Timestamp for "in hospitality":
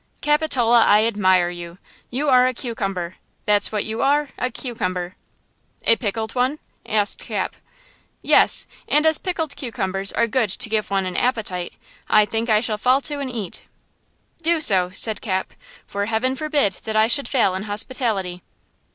17.53-18.41